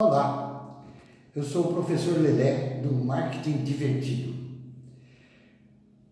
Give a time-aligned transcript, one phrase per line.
[0.00, 0.84] Olá,
[1.34, 4.32] eu sou o professor Lelé do Marketing Divertido.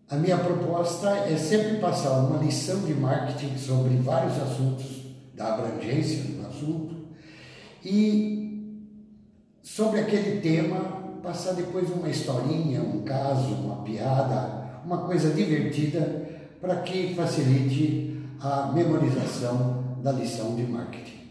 [0.09, 5.03] A minha proposta é sempre passar uma lição de marketing sobre vários assuntos
[5.33, 6.97] da abrangência do assunto
[7.85, 8.83] e
[9.63, 16.27] sobre aquele tema passar depois uma historinha, um caso, uma piada, uma coisa divertida
[16.59, 21.21] para que facilite a memorização da lição de marketing.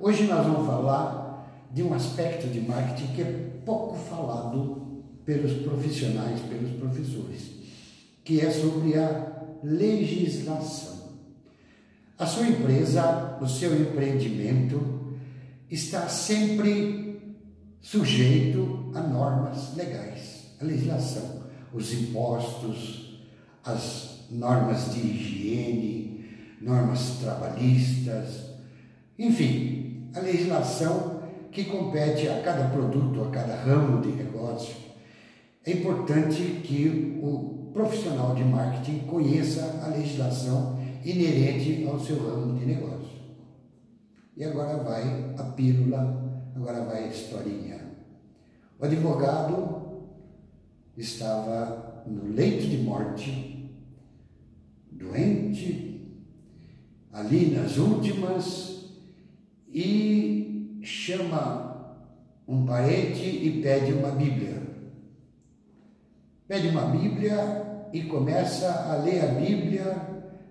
[0.00, 1.25] Hoje nós vamos falar
[1.72, 7.50] de um aspecto de marketing que é pouco falado pelos profissionais, pelos professores,
[8.24, 10.96] que é sobre a legislação.
[12.18, 15.16] A sua empresa, o seu empreendimento
[15.70, 17.20] está sempre
[17.80, 21.42] sujeito a normas legais, a legislação,
[21.72, 23.20] os impostos,
[23.64, 26.24] as normas de higiene,
[26.60, 28.46] normas trabalhistas,
[29.18, 31.15] enfim, a legislação
[31.50, 34.74] que compete a cada produto, a cada ramo de negócio.
[35.64, 42.66] É importante que o profissional de marketing conheça a legislação inerente ao seu ramo de
[42.66, 43.16] negócio.
[44.36, 47.80] E agora vai a pílula, agora vai a historinha.
[48.78, 49.86] O advogado
[50.96, 53.70] estava no leito de morte,
[54.90, 55.86] doente,
[57.12, 58.90] ali nas últimas,
[59.72, 60.05] e
[61.06, 61.94] chama
[62.48, 64.62] um parente e pede uma Bíblia.
[66.48, 69.96] Pede uma Bíblia e começa a ler a Bíblia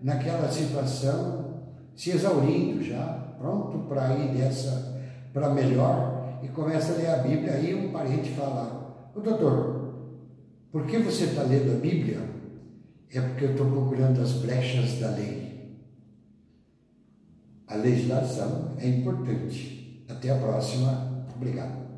[0.01, 1.63] naquela situação,
[1.95, 4.95] se exaurindo já, pronto para ir dessa
[5.33, 7.53] para melhor, e começa a ler a Bíblia.
[7.53, 9.93] Aí um parente fala: Ô doutor,
[10.71, 12.19] por que você está lendo a Bíblia?
[13.11, 15.75] É porque eu estou procurando as brechas da lei.
[17.67, 19.84] A legislação é importante.
[20.07, 21.25] Até a próxima.
[21.35, 21.94] Obrigado.